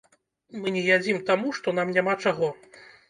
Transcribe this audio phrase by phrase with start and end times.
[0.61, 2.51] Мы не ядзім таму, што нам няма чаго.